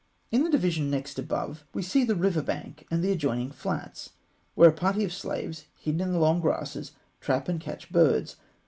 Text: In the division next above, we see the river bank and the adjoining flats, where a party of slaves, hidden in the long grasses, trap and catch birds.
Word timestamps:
In 0.31 0.43
the 0.43 0.49
division 0.49 0.89
next 0.89 1.19
above, 1.19 1.63
we 1.75 1.83
see 1.83 2.03
the 2.03 2.15
river 2.15 2.41
bank 2.41 2.87
and 2.89 3.03
the 3.03 3.11
adjoining 3.11 3.51
flats, 3.51 4.13
where 4.55 4.69
a 4.69 4.73
party 4.73 5.03
of 5.03 5.13
slaves, 5.13 5.65
hidden 5.77 6.01
in 6.01 6.11
the 6.11 6.17
long 6.17 6.41
grasses, 6.41 6.93
trap 7.19 7.47
and 7.47 7.59
catch 7.61 7.91
birds. 7.91 8.37